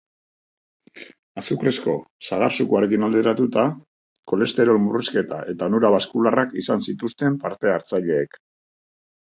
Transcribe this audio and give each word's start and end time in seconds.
Azukrezko 1.41 1.93
sagar 2.29 2.55
zukuarekin 2.63 3.05
alderatuta, 3.09 3.67
kolesterol 4.33 4.81
murrizketa 4.87 5.43
eta 5.55 5.71
onura 5.71 5.95
baskularrak 5.99 6.59
izan 6.65 6.85
zituzten 6.91 7.41
parte-hartzaileek. 7.47 8.43